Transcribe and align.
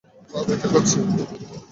পা 0.31 0.39
ব্যথা 0.47 0.67
করছে। 0.73 0.97